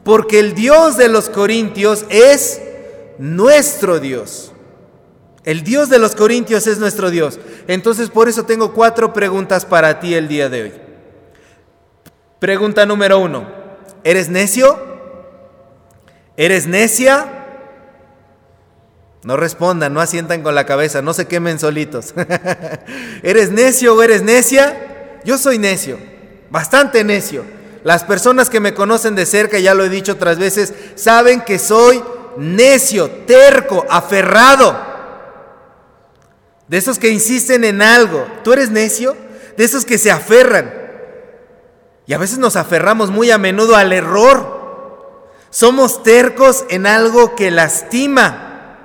porque 0.07 0.39
el 0.39 0.53
Dios 0.55 0.95
de 0.95 1.09
los 1.09 1.29
Corintios 1.29 2.05
es 2.07 2.61
nuestro 3.17 3.99
Dios. 3.99 4.53
El 5.43 5.65
Dios 5.65 5.89
de 5.89 5.99
los 5.99 6.15
Corintios 6.15 6.65
es 6.65 6.79
nuestro 6.79 7.09
Dios. 7.09 7.41
Entonces 7.67 8.09
por 8.09 8.29
eso 8.29 8.43
tengo 8.43 8.71
cuatro 8.71 9.11
preguntas 9.11 9.65
para 9.65 9.99
ti 9.99 10.13
el 10.13 10.29
día 10.29 10.47
de 10.47 10.61
hoy. 10.61 10.73
Pregunta 12.39 12.85
número 12.85 13.19
uno. 13.19 13.49
¿Eres 14.05 14.29
necio? 14.29 14.79
¿Eres 16.37 16.67
necia? 16.67 17.33
No 19.23 19.35
respondan, 19.35 19.93
no 19.93 19.99
asientan 19.99 20.43
con 20.43 20.55
la 20.55 20.65
cabeza, 20.65 21.01
no 21.01 21.13
se 21.13 21.25
quemen 21.25 21.59
solitos. 21.59 22.13
¿Eres 23.23 23.51
necio 23.51 23.95
o 23.95 24.03
eres 24.03 24.21
necia? 24.21 25.19
Yo 25.25 25.37
soy 25.37 25.57
necio, 25.57 25.99
bastante 26.49 27.03
necio. 27.03 27.43
Las 27.83 28.03
personas 28.03 28.49
que 28.49 28.59
me 28.59 28.73
conocen 28.73 29.15
de 29.15 29.25
cerca, 29.25 29.59
ya 29.59 29.73
lo 29.73 29.83
he 29.83 29.89
dicho 29.89 30.13
otras 30.13 30.37
veces, 30.37 30.73
saben 30.95 31.41
que 31.41 31.57
soy 31.57 32.03
necio, 32.37 33.09
terco, 33.25 33.85
aferrado. 33.89 34.77
De 36.67 36.77
esos 36.77 36.99
que 36.99 37.09
insisten 37.09 37.63
en 37.63 37.81
algo. 37.81 38.27
¿Tú 38.43 38.53
eres 38.53 38.69
necio? 38.69 39.15
De 39.57 39.63
esos 39.63 39.85
que 39.85 39.97
se 39.97 40.11
aferran. 40.11 40.73
Y 42.05 42.13
a 42.13 42.17
veces 42.17 42.37
nos 42.37 42.55
aferramos 42.55 43.09
muy 43.09 43.31
a 43.31 43.37
menudo 43.37 43.75
al 43.75 43.91
error. 43.91 44.56
Somos 45.57 46.03
tercos 46.03 46.65
en 46.69 46.85
algo 46.85 47.35
que 47.35 47.49
lastima. 47.49 48.77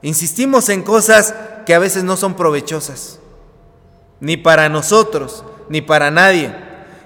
Insistimos 0.00 0.70
en 0.70 0.80
cosas 0.80 1.34
que 1.66 1.74
a 1.74 1.78
veces 1.78 2.04
no 2.04 2.16
son 2.16 2.36
provechosas. 2.36 3.18
Ni 4.18 4.38
para 4.38 4.70
nosotros, 4.70 5.44
ni 5.68 5.82
para 5.82 6.10
nadie. 6.10 6.54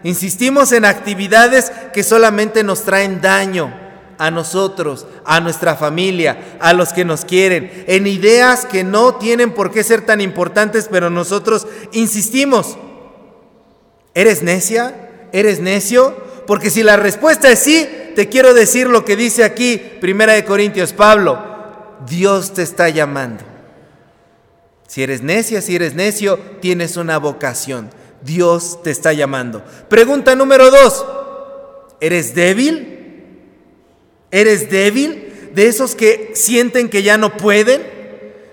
Insistimos 0.05 0.71
en 0.71 0.85
actividades 0.85 1.73
que 1.93 2.05
solamente 2.05 2.63
nos 2.63 2.83
traen 2.83 3.21
daño 3.21 3.75
a 4.17 4.31
nosotros, 4.31 5.09
a 5.25 5.41
nuestra 5.41 5.75
familia, 5.75 6.57
a 6.61 6.73
los 6.73 6.93
que 6.93 7.05
nos 7.05 7.25
quieren, 7.25 7.85
en 7.89 8.07
ideas 8.07 8.65
que 8.65 8.85
no 8.85 9.17
tienen 9.17 9.55
por 9.55 9.73
qué 9.73 9.83
ser 9.83 10.07
tan 10.07 10.21
importantes, 10.21 10.87
pero 10.89 11.11
nosotros 11.11 11.67
insistimos. 11.91 12.79
¿Eres 14.15 14.45
necia? 14.45 14.95
¿Eres 15.33 15.59
necio? 15.59 16.17
Porque 16.47 16.71
si 16.71 16.85
la 16.85 16.97
respuesta 16.97 17.51
es 17.51 17.59
sí, 17.59 17.89
te 18.15 18.29
quiero 18.29 18.55
decir 18.55 18.89
lo 18.89 19.05
que 19.05 19.17
dice 19.17 19.45
aquí 19.45 19.79
Primera 20.01 20.33
de 20.33 20.45
Corintios 20.45 20.93
Pablo, 20.93 21.39
Dios 22.07 22.55
te 22.55 22.63
está 22.63 22.89
llamando. 22.89 23.45
Si 24.87 25.03
eres 25.03 25.23
necia, 25.23 25.61
si 25.61 25.75
eres 25.77 25.95
necio, 25.95 26.39
tienes 26.61 26.97
una 26.97 27.19
vocación. 27.19 27.91
Dios 28.23 28.83
te 28.83 28.91
está 28.91 29.13
llamando. 29.13 29.65
Pregunta 29.89 30.35
número 30.35 30.71
dos, 30.71 31.05
¿eres 32.01 32.35
débil? 32.35 32.95
¿Eres 34.31 34.71
débil? 34.71 35.51
De 35.55 35.67
esos 35.69 35.95
que 35.95 36.33
sienten 36.35 36.89
que 36.89 37.03
ya 37.03 37.17
no 37.19 37.37
pueden, 37.37 37.83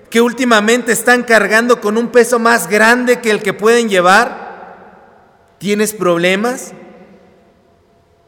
que 0.10 0.22
últimamente 0.22 0.92
están 0.92 1.24
cargando 1.24 1.82
con 1.82 1.98
un 1.98 2.10
peso 2.10 2.38
más 2.38 2.68
grande 2.68 3.20
que 3.20 3.32
el 3.32 3.42
que 3.42 3.54
pueden 3.54 3.90
llevar. 3.90 5.56
¿Tienes 5.58 5.94
problemas? 5.94 6.74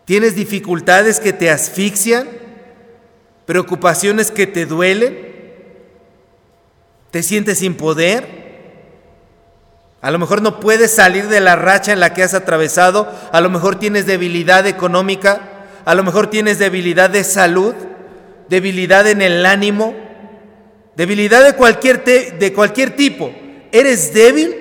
¿Tienes 0.05 0.35
dificultades 0.35 1.19
que 1.19 1.33
te 1.33 1.49
asfixian? 1.49 2.27
¿Preocupaciones 3.45 4.31
que 4.31 4.47
te 4.47 4.65
duelen? 4.65 5.17
¿Te 7.11 7.23
sientes 7.23 7.59
sin 7.59 7.75
poder? 7.75 8.43
A 10.01 10.11
lo 10.11 10.19
mejor 10.19 10.41
no 10.41 10.59
puedes 10.59 10.91
salir 10.91 11.27
de 11.29 11.39
la 11.39 11.55
racha 11.55 11.93
en 11.93 12.01
la 12.01 12.13
que 12.13 12.23
has 12.23 12.33
atravesado. 12.33 13.09
A 13.31 13.39
lo 13.39 13.49
mejor 13.49 13.79
tienes 13.79 14.05
debilidad 14.05 14.67
económica. 14.67 15.67
A 15.85 15.95
lo 15.95 16.03
mejor 16.03 16.29
tienes 16.29 16.59
debilidad 16.59 17.09
de 17.09 17.23
salud. 17.23 17.73
Debilidad 18.49 19.07
en 19.07 19.21
el 19.21 19.45
ánimo. 19.45 19.95
Debilidad 20.97 21.43
de 21.43 21.53
cualquier, 21.53 22.03
de 22.03 22.53
cualquier 22.53 22.95
tipo. 22.97 23.33
¿Eres 23.71 24.13
débil? 24.13 24.57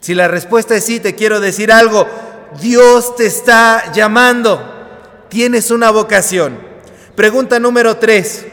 Si 0.00 0.14
la 0.14 0.28
respuesta 0.28 0.76
es 0.76 0.84
sí, 0.84 1.00
te 1.00 1.14
quiero 1.14 1.40
decir 1.40 1.72
algo. 1.72 2.06
Dios 2.60 3.16
te 3.16 3.26
está 3.26 3.92
llamando. 3.92 4.62
Tienes 5.28 5.70
una 5.70 5.90
vocación. 5.90 6.58
Pregunta 7.14 7.58
número 7.58 7.96
tres. 7.96 8.46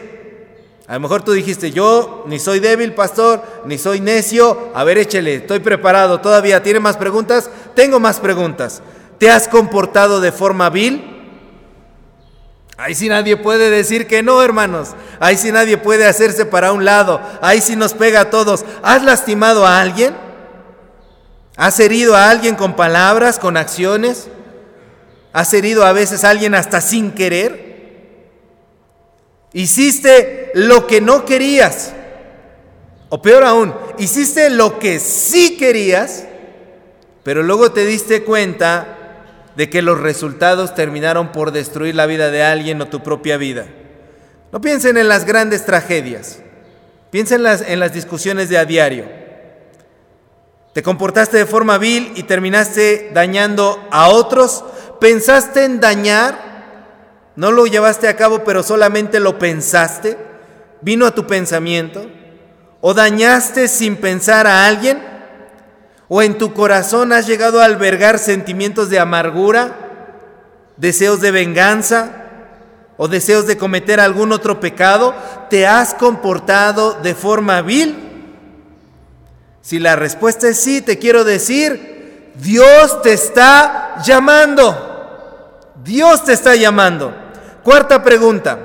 A 0.88 0.96
lo 0.96 1.00
mejor 1.00 1.24
tú 1.24 1.32
dijiste, 1.32 1.72
yo 1.72 2.26
ni 2.28 2.38
soy 2.38 2.60
débil, 2.60 2.94
pastor, 2.94 3.42
ni 3.66 3.78
soy 3.78 4.02
necio. 4.02 4.72
A 4.74 4.84
ver, 4.84 4.98
échele, 4.98 5.36
estoy 5.36 5.60
preparado 5.60 6.20
todavía. 6.20 6.64
¿Tiene 6.64 6.80
más 6.80 6.98
preguntas? 6.98 7.50
Tengo 7.76 8.00
más 8.00 8.20
preguntas. 8.20 8.82
¿Te 9.18 9.30
has 9.30 9.48
comportado 9.48 10.20
de 10.20 10.32
forma 10.32 10.70
vil? 10.70 11.08
Ahí 12.78 12.96
sí 12.96 13.08
nadie 13.10 13.38
puede 13.38 13.70
decir 13.70 14.08
que 14.08 14.24
no, 14.24 14.42
hermanos. 14.42 14.90
Ahí 15.20 15.38
sí 15.38 15.52
nadie 15.52 15.78
puede 15.78 16.06
hacerse 16.08 16.46
para 16.46 16.74
un 16.74 16.84
lado. 16.84 17.22
Ahí 17.42 17.62
sí 17.62 17.76
nos 17.76 17.94
pega 17.94 18.22
a 18.22 18.30
todos. 18.30 18.66
¿Has 18.82 19.04
lastimado 19.04 19.66
a 19.66 19.80
alguien? 19.80 20.16
¿Has 21.62 21.80
herido 21.80 22.16
a 22.16 22.32
alguien 22.32 22.56
con 22.56 22.76
palabras, 22.76 23.38
con 23.38 23.56
acciones? 23.56 24.30
¿Has 25.32 25.54
herido 25.54 25.86
a 25.86 25.94
veces 25.94 26.24
a 26.24 26.32
alguien 26.32 26.56
hasta 26.56 26.82
sin 26.82 27.12
querer? 27.12 28.24
Hiciste 29.54 30.50
lo 30.56 30.88
que 30.88 31.02
no 31.02 31.24
querías. 31.24 31.94
O 33.10 33.22
peor 33.22 33.44
aún, 33.44 33.76
hiciste 34.00 34.50
lo 34.50 34.80
que 34.80 34.98
sí 34.98 35.56
querías, 35.56 36.26
pero 37.22 37.44
luego 37.44 37.72
te 37.72 37.86
diste 37.86 38.24
cuenta 38.24 38.98
de 39.56 39.70
que 39.70 39.84
los 39.84 40.00
resultados 40.00 40.74
terminaron 40.74 41.32
por 41.32 41.52
destruir 41.52 41.94
la 41.94 42.08
vida 42.08 42.32
de 42.32 42.42
alguien 42.42 42.82
o 42.82 42.88
tu 42.88 43.04
propia 43.04 43.38
vida. 43.38 43.68
No 44.52 44.62
piensen 44.62 44.98
en 44.98 45.08
las 45.08 45.26
grandes 45.26 45.64
tragedias, 45.64 46.40
piensen 47.12 47.42
en 47.42 47.44
las, 47.44 47.62
en 47.62 47.80
las 47.80 47.94
discusiones 47.94 48.50
de 48.50 48.58
a 48.58 48.66
diario. 48.66 49.21
Te 50.74 50.84
comportaste 50.84 51.38
de 51.38 51.46
forma 51.46 51.78
vil 51.78 52.14
y 52.16 52.24
terminaste 52.24 53.12
dañando 53.14 53.88
a 53.92 54.10
otros, 54.10 54.64
pensaste 55.00 55.66
en 55.66 55.80
dañar 55.80 56.52
no 57.36 57.52
lo 57.52 57.66
llevaste 57.66 58.08
a 58.08 58.16
cabo, 58.16 58.44
pero 58.44 58.62
solamente 58.62 59.20
lo 59.20 59.40
pensaste. 59.40 60.18
Vino 60.82 61.06
a 61.06 61.16
tu 61.16 61.28
pensamiento. 61.28 62.06
O 62.82 62.94
dañaste 62.94 63.68
sin 63.68 63.96
pensar 63.98 64.48
a 64.48 64.66
alguien. 64.66 65.02
O 66.08 66.22
en 66.22 66.38
tu 66.38 66.54
corazón 66.54 67.14
has 67.14 67.26
llegado 67.26 67.62
a 67.62 67.66
albergar 67.66 68.20
sentimientos 68.20 68.90
de 68.90 69.00
amargura, 69.00 69.72
deseos 70.76 71.22
de 71.22 71.32
venganza 71.32 72.12
o 72.98 73.08
deseos 73.08 73.48
de 73.48 73.58
cometer 73.58 74.02
algún 74.02 74.34
otro 74.34 74.60
pecado. 74.60 75.16
¿Te 75.50 75.66
has 75.66 75.94
comportado 75.94 77.00
de 77.02 77.16
forma 77.16 77.62
vil? 77.62 78.11
Si 79.62 79.80
la 79.80 79.96
respuesta 79.96 80.48
es 80.50 80.60
sí, 80.60 80.82
te 80.82 80.98
quiero 80.98 81.24
decir, 81.24 82.34
Dios 82.36 83.02
te 83.02 83.14
está 83.14 84.02
llamando. 84.04 85.70
Dios 85.84 86.24
te 86.24 86.34
está 86.34 86.56
llamando. 86.56 87.14
Cuarta 87.64 88.04
pregunta. 88.04 88.60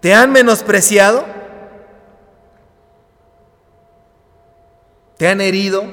¿Te 0.00 0.14
han 0.14 0.30
menospreciado? 0.30 1.24
¿Te 5.16 5.28
han 5.28 5.40
herido 5.40 5.84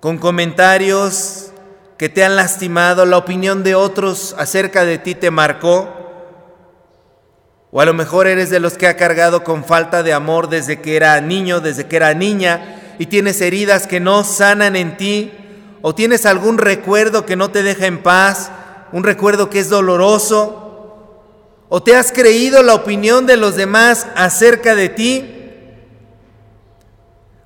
con 0.00 0.18
comentarios 0.18 1.50
que 1.98 2.08
te 2.08 2.24
han 2.24 2.36
lastimado? 2.36 3.04
¿La 3.04 3.18
opinión 3.18 3.62
de 3.62 3.74
otros 3.74 4.34
acerca 4.38 4.84
de 4.84 4.98
ti 4.98 5.14
te 5.14 5.30
marcó? 5.30 6.01
O 7.74 7.80
a 7.80 7.86
lo 7.86 7.94
mejor 7.94 8.26
eres 8.26 8.50
de 8.50 8.60
los 8.60 8.74
que 8.74 8.86
ha 8.86 8.98
cargado 8.98 9.44
con 9.44 9.64
falta 9.64 10.02
de 10.02 10.12
amor 10.12 10.50
desde 10.50 10.82
que 10.82 10.94
era 10.94 11.18
niño, 11.22 11.60
desde 11.60 11.86
que 11.86 11.96
era 11.96 12.12
niña, 12.12 12.96
y 12.98 13.06
tienes 13.06 13.40
heridas 13.40 13.86
que 13.86 13.98
no 13.98 14.24
sanan 14.24 14.76
en 14.76 14.98
ti, 14.98 15.32
o 15.80 15.94
tienes 15.94 16.26
algún 16.26 16.58
recuerdo 16.58 17.24
que 17.24 17.34
no 17.34 17.50
te 17.50 17.62
deja 17.62 17.86
en 17.86 18.02
paz, 18.02 18.50
un 18.92 19.04
recuerdo 19.04 19.48
que 19.48 19.58
es 19.58 19.70
doloroso, 19.70 20.58
o 21.70 21.82
te 21.82 21.96
has 21.96 22.12
creído 22.12 22.62
la 22.62 22.74
opinión 22.74 23.24
de 23.24 23.38
los 23.38 23.56
demás 23.56 24.06
acerca 24.16 24.74
de 24.74 24.90
ti. 24.90 25.34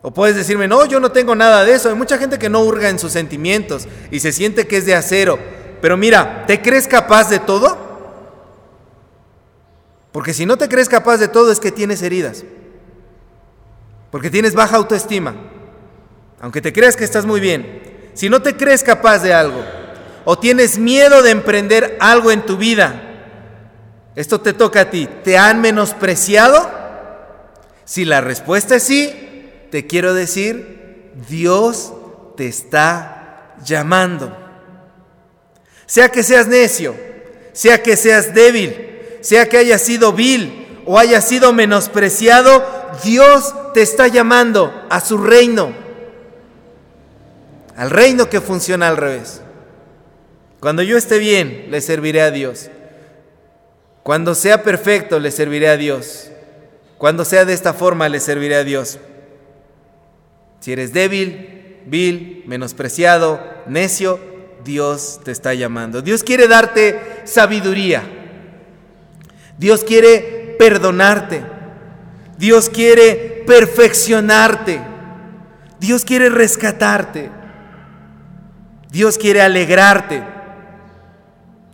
O 0.02 0.10
puedes 0.10 0.34
decirme, 0.34 0.66
no, 0.66 0.86
yo 0.86 0.98
no 0.98 1.12
tengo 1.12 1.36
nada 1.36 1.64
de 1.64 1.74
eso. 1.74 1.88
Hay 1.88 1.94
mucha 1.94 2.18
gente 2.18 2.36
que 2.36 2.48
no 2.48 2.62
hurga 2.62 2.88
en 2.88 2.98
sus 2.98 3.12
sentimientos 3.12 3.86
y 4.10 4.18
se 4.18 4.32
siente 4.32 4.66
que 4.66 4.78
es 4.78 4.86
de 4.86 4.96
acero. 4.96 5.38
Pero 5.80 5.96
mira, 5.96 6.44
¿te 6.48 6.60
crees 6.60 6.88
capaz 6.88 7.30
de 7.30 7.38
todo? 7.38 7.85
Porque 10.16 10.32
si 10.32 10.46
no 10.46 10.56
te 10.56 10.70
crees 10.70 10.88
capaz 10.88 11.18
de 11.18 11.28
todo 11.28 11.52
es 11.52 11.60
que 11.60 11.70
tienes 11.70 12.00
heridas. 12.00 12.42
Porque 14.10 14.30
tienes 14.30 14.54
baja 14.54 14.76
autoestima. 14.76 15.34
Aunque 16.40 16.62
te 16.62 16.72
creas 16.72 16.96
que 16.96 17.04
estás 17.04 17.26
muy 17.26 17.38
bien. 17.38 17.82
Si 18.14 18.30
no 18.30 18.40
te 18.40 18.56
crees 18.56 18.82
capaz 18.82 19.18
de 19.18 19.34
algo 19.34 19.62
o 20.24 20.38
tienes 20.38 20.78
miedo 20.78 21.22
de 21.22 21.32
emprender 21.32 21.98
algo 22.00 22.30
en 22.30 22.46
tu 22.46 22.56
vida, 22.56 23.02
esto 24.14 24.40
te 24.40 24.54
toca 24.54 24.80
a 24.80 24.90
ti. 24.90 25.06
¿Te 25.22 25.36
han 25.36 25.60
menospreciado? 25.60 26.66
Si 27.84 28.06
la 28.06 28.22
respuesta 28.22 28.76
es 28.76 28.84
sí, 28.84 29.68
te 29.70 29.86
quiero 29.86 30.14
decir, 30.14 31.12
Dios 31.28 31.92
te 32.38 32.48
está 32.48 33.54
llamando. 33.62 34.34
Sea 35.84 36.08
que 36.08 36.22
seas 36.22 36.46
necio, 36.46 36.96
sea 37.52 37.82
que 37.82 37.98
seas 37.98 38.32
débil, 38.32 38.95
sea 39.26 39.48
que 39.48 39.58
haya 39.58 39.76
sido 39.76 40.12
vil 40.12 40.82
o 40.84 41.00
haya 41.00 41.20
sido 41.20 41.52
menospreciado, 41.52 42.64
Dios 43.02 43.52
te 43.74 43.82
está 43.82 44.06
llamando 44.06 44.72
a 44.88 45.00
su 45.00 45.18
reino, 45.18 45.72
al 47.76 47.90
reino 47.90 48.30
que 48.30 48.40
funciona 48.40 48.86
al 48.86 48.96
revés. 48.96 49.40
Cuando 50.60 50.82
yo 50.82 50.96
esté 50.96 51.18
bien, 51.18 51.66
le 51.72 51.80
serviré 51.80 52.22
a 52.22 52.30
Dios. 52.30 52.70
Cuando 54.04 54.36
sea 54.36 54.62
perfecto, 54.62 55.18
le 55.18 55.32
serviré 55.32 55.70
a 55.70 55.76
Dios. 55.76 56.30
Cuando 56.96 57.24
sea 57.24 57.44
de 57.44 57.52
esta 57.52 57.74
forma, 57.74 58.08
le 58.08 58.20
serviré 58.20 58.54
a 58.54 58.62
Dios. 58.62 59.00
Si 60.60 60.70
eres 60.70 60.92
débil, 60.92 61.80
vil, 61.84 62.44
menospreciado, 62.46 63.40
necio, 63.66 64.20
Dios 64.64 65.18
te 65.24 65.32
está 65.32 65.52
llamando. 65.52 66.00
Dios 66.00 66.22
quiere 66.22 66.46
darte 66.46 67.00
sabiduría. 67.24 68.15
Dios 69.58 69.84
quiere 69.84 70.56
perdonarte. 70.58 71.44
Dios 72.38 72.68
quiere 72.68 73.44
perfeccionarte. 73.46 74.80
Dios 75.80 76.04
quiere 76.04 76.28
rescatarte. 76.28 77.30
Dios 78.90 79.18
quiere 79.18 79.42
alegrarte. 79.42 80.22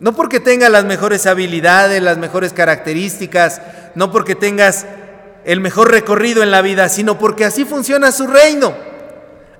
No 0.01 0.15
porque 0.15 0.41
tengas 0.41 0.71
las 0.71 0.85
mejores 0.85 1.27
habilidades, 1.27 2.03
las 2.03 2.19
mejores 2.19 2.53
características, 2.53 3.63
no 3.95 4.11
porque 4.11 4.35
tengas 4.35 4.87
el 5.45 5.61
mejor 5.61 5.91
recorrido 5.91 6.43
en 6.43 6.51
la 6.51 6.63
vida, 6.63 6.89
sino 6.89 7.19
porque 7.19 7.45
así 7.45 7.65
funciona 7.65 8.11
su 8.11 8.27
reino. 8.27 8.75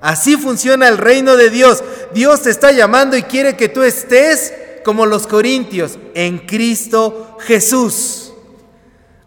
Así 0.01 0.35
funciona 0.35 0.89
el 0.89 0.97
reino 0.97 1.37
de 1.37 1.49
Dios. 1.49 1.81
Dios 2.13 2.41
te 2.41 2.49
está 2.49 2.73
llamando 2.73 3.15
y 3.15 3.23
quiere 3.23 3.55
que 3.55 3.69
tú 3.69 3.83
estés 3.83 4.53
como 4.83 5.05
los 5.05 5.27
corintios, 5.27 5.97
en 6.13 6.39
Cristo 6.39 7.37
Jesús. 7.41 8.33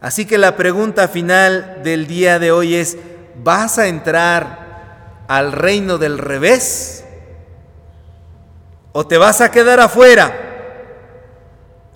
Así 0.01 0.27
que 0.27 0.39
la 0.39 0.57
pregunta 0.57 1.09
final 1.09 1.81
del 1.83 2.07
día 2.07 2.39
de 2.39 2.53
hoy 2.53 2.75
es, 2.75 2.97
¿vas 3.43 3.79
a 3.79 3.89
entrar 3.89 5.25
al 5.29 5.53
reino 5.53 5.99
del 5.99 6.19
revés? 6.19 7.05
¿O 8.93 9.07
te 9.07 9.19
vas 9.19 9.41
a 9.41 9.51
quedar 9.51 9.81
afuera? 9.81 10.35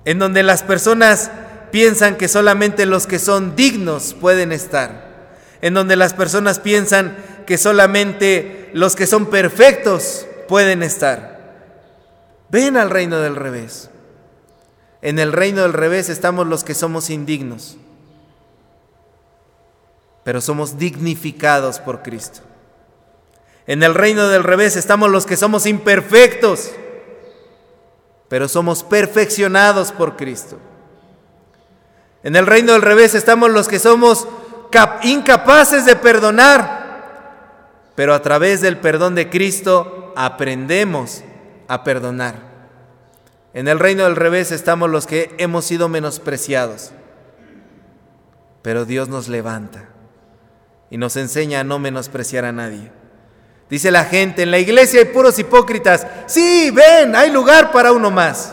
En 0.05 0.18
donde 0.18 0.42
las 0.42 0.62
personas 0.62 1.31
piensan 1.70 2.16
que 2.16 2.29
solamente 2.29 2.87
los 2.87 3.07
que 3.07 3.18
son 3.18 3.55
dignos 3.55 4.14
pueden 4.14 4.53
estar. 4.53 5.11
En 5.62 5.75
donde 5.75 5.96
las 5.96 6.14
personas 6.14 6.59
piensan 6.59 7.16
que 7.46 7.59
solamente 7.59 8.70
los 8.73 8.96
que 8.96 9.07
son 9.07 9.27
perfectos 9.27 10.27
pueden 10.49 10.83
estar. 10.83 11.30
Ven 12.50 12.76
al 12.76 12.90
reino 12.90 13.18
del 13.18 13.36
revés. 13.36 13.90
En 15.02 15.18
el 15.18 15.32
reino 15.32 15.62
del 15.62 15.72
revés 15.72 16.08
estamos 16.08 16.46
los 16.46 16.64
que 16.64 16.74
somos 16.74 17.08
indignos, 17.08 17.76
pero 20.24 20.40
somos 20.40 20.78
dignificados 20.78 21.78
por 21.78 22.02
Cristo. 22.02 22.40
En 23.66 23.82
el 23.82 23.94
reino 23.94 24.28
del 24.28 24.44
revés 24.44 24.76
estamos 24.76 25.10
los 25.10 25.26
que 25.26 25.36
somos 25.36 25.64
imperfectos, 25.64 26.72
pero 28.28 28.48
somos 28.48 28.82
perfeccionados 28.82 29.92
por 29.92 30.16
Cristo. 30.16 30.58
En 32.22 32.36
el 32.36 32.46
reino 32.46 32.72
del 32.72 32.82
revés 32.82 33.14
estamos 33.14 33.50
los 33.50 33.68
que 33.68 33.78
somos 33.78 34.28
incapaces 35.02 35.86
de 35.86 35.96
perdonar, 35.96 37.92
pero 37.94 38.12
a 38.12 38.20
través 38.20 38.60
del 38.60 38.76
perdón 38.78 39.14
de 39.14 39.30
Cristo 39.30 40.12
aprendemos 40.16 41.22
a 41.70 41.85
perdonar. 41.85 42.35
En 43.54 43.68
el 43.68 43.78
reino 43.78 44.02
del 44.02 44.16
revés 44.16 44.50
estamos 44.50 44.90
los 44.90 45.06
que 45.06 45.33
hemos 45.38 45.64
sido 45.64 45.88
menospreciados, 45.88 46.90
pero 48.61 48.85
Dios 48.85 49.09
nos 49.09 49.28
levanta 49.28 49.88
y 50.90 50.96
nos 50.96 51.16
enseña 51.16 51.61
a 51.61 51.64
no 51.64 51.78
menospreciar 51.78 52.44
a 52.44 52.50
nadie. 52.50 52.90
Dice 53.70 53.92
la 53.92 54.04
gente, 54.04 54.42
en 54.42 54.50
la 54.50 54.59
iglesia 54.59 54.98
hay 54.98 55.06
puros 55.06 55.38
hipócritas. 55.38 56.04
Sí, 56.26 56.72
ven, 56.72 57.14
hay 57.14 57.30
lugar 57.30 57.70
para 57.70 57.92
uno 57.92 58.11
más. 58.11 58.52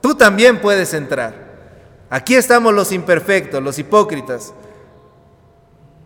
Tú 0.00 0.14
también 0.14 0.62
puedes 0.62 0.94
entrar. 0.94 1.34
Aquí 2.08 2.34
estamos 2.36 2.72
los 2.72 2.90
imperfectos, 2.90 3.62
los 3.62 3.78
hipócritas, 3.78 4.54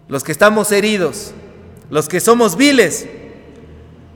los 0.08 0.24
que 0.24 0.32
estamos 0.32 0.72
heridos, 0.72 1.32
los 1.90 2.08
que 2.08 2.18
somos 2.18 2.56
viles, 2.56 3.06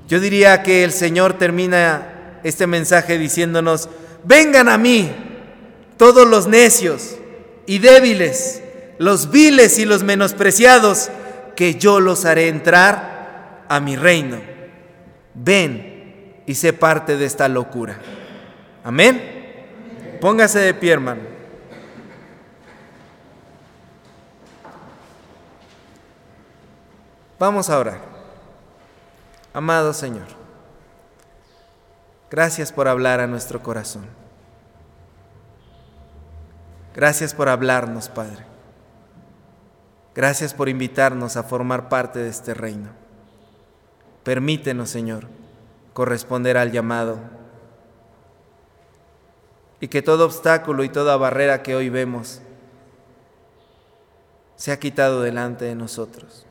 yo 0.08 0.20
diría 0.20 0.62
que 0.62 0.84
el 0.84 0.92
Señor 0.92 1.34
termina 1.34 2.40
este 2.42 2.66
mensaje 2.66 3.18
diciéndonos, 3.18 3.88
vengan 4.24 4.68
a 4.68 4.78
mí 4.78 5.10
todos 5.96 6.26
los 6.26 6.46
necios 6.46 7.16
y 7.66 7.78
débiles, 7.78 8.62
los 8.98 9.30
viles 9.30 9.78
y 9.78 9.84
los 9.84 10.02
menospreciados, 10.02 11.10
que 11.56 11.76
yo 11.76 12.00
los 12.00 12.24
haré 12.24 12.48
entrar 12.48 13.64
a 13.68 13.80
mi 13.80 13.96
reino. 13.96 14.38
Ven 15.34 16.42
y 16.46 16.54
sé 16.54 16.72
parte 16.72 17.16
de 17.16 17.24
esta 17.24 17.48
locura. 17.48 17.98
Amén. 18.84 19.22
Póngase 20.20 20.58
de 20.58 20.74
pie, 20.74 20.92
hermano. 20.92 21.22
Vamos 27.38 27.68
a 27.70 27.78
orar. 27.78 28.11
Amado 29.54 29.92
Señor, 29.92 30.28
gracias 32.30 32.72
por 32.72 32.88
hablar 32.88 33.20
a 33.20 33.26
nuestro 33.26 33.62
corazón. 33.62 34.06
Gracias 36.94 37.34
por 37.34 37.48
hablarnos, 37.48 38.08
Padre. 38.08 38.44
Gracias 40.14 40.54
por 40.54 40.68
invitarnos 40.68 41.36
a 41.36 41.42
formar 41.42 41.88
parte 41.88 42.18
de 42.18 42.28
este 42.28 42.54
reino. 42.54 42.90
Permítenos, 44.24 44.90
Señor, 44.90 45.26
corresponder 45.92 46.56
al 46.56 46.70
llamado 46.70 47.18
y 49.80 49.88
que 49.88 50.00
todo 50.00 50.24
obstáculo 50.24 50.84
y 50.84 50.88
toda 50.88 51.16
barrera 51.16 51.62
que 51.62 51.74
hoy 51.74 51.88
vemos 51.88 52.40
sea 54.56 54.78
quitado 54.78 55.22
delante 55.22 55.64
de 55.64 55.74
nosotros. 55.74 56.46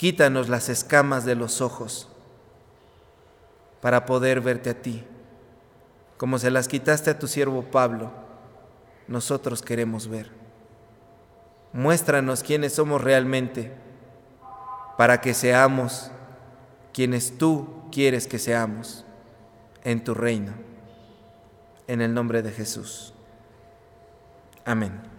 Quítanos 0.00 0.48
las 0.48 0.70
escamas 0.70 1.26
de 1.26 1.34
los 1.34 1.60
ojos 1.60 2.08
para 3.82 4.06
poder 4.06 4.40
verte 4.40 4.70
a 4.70 4.80
ti. 4.80 5.04
Como 6.16 6.38
se 6.38 6.50
las 6.50 6.68
quitaste 6.68 7.10
a 7.10 7.18
tu 7.18 7.26
siervo 7.26 7.64
Pablo, 7.64 8.10
nosotros 9.08 9.60
queremos 9.60 10.08
ver. 10.08 10.30
Muéstranos 11.74 12.42
quiénes 12.42 12.72
somos 12.72 13.02
realmente 13.04 13.74
para 14.96 15.20
que 15.20 15.34
seamos 15.34 16.10
quienes 16.94 17.36
tú 17.36 17.68
quieres 17.92 18.26
que 18.26 18.38
seamos 18.38 19.04
en 19.84 20.02
tu 20.02 20.14
reino. 20.14 20.54
En 21.86 22.00
el 22.00 22.14
nombre 22.14 22.40
de 22.40 22.52
Jesús. 22.52 23.12
Amén. 24.64 25.09